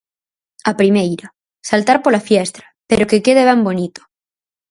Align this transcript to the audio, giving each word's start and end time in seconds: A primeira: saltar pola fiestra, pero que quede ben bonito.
A 0.71 0.73
primeira: 0.81 1.27
saltar 1.69 1.97
pola 2.03 2.25
fiestra, 2.29 2.65
pero 2.89 3.07
que 3.09 3.23
quede 3.25 3.43
ben 3.49 3.61
bonito. 3.67 4.01